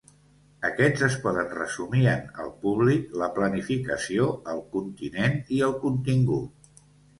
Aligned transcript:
Aquests 0.69 1.03
es 1.07 1.17
poden 1.25 1.51
resumir 1.57 2.01
en: 2.13 2.23
el 2.45 2.49
públic, 2.65 3.13
la 3.25 3.29
planificació, 3.37 4.33
el 4.57 4.65
continent 4.79 5.39
i 5.61 5.63
el 5.71 5.79
contingut. 5.87 6.75